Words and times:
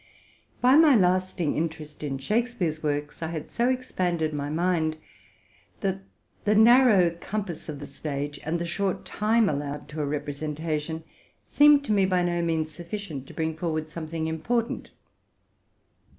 By 0.61 0.77
my 0.77 0.95
lasting 0.95 1.55
interest 1.55 2.01
in 2.01 2.17
Shakspeare's 2.17 2.81
works, 2.81 3.21
I 3.21 3.27
had 3.27 3.51
so 3.51 3.69
expanded 3.69 4.33
my 4.33 4.49
mind, 4.49 4.97
that 5.81 5.99
the 6.43 6.55
narrow 6.55 7.11
compass 7.11 7.69
of 7.69 7.79
the 7.79 7.85
stage, 7.85 8.39
and 8.43 8.57
the 8.57 8.65
short 8.65 9.05
time 9.05 9.47
allotted 9.47 9.89
to 9.89 10.01
a 10.01 10.05
representation, 10.07 11.03
seemed 11.45 11.85
to 11.85 11.91
me 11.91 12.07
by 12.07 12.23
no 12.23 12.41
means 12.41 12.71
sufficient 12.71 13.27
to 13.27 13.35
bring 13.35 13.55
forward 13.55 13.89
something 13.89 14.25
important. 14.25 14.89